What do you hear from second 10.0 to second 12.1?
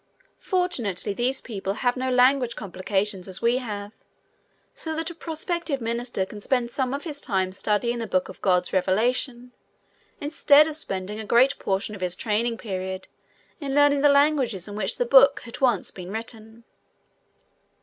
instead of spending a great portion of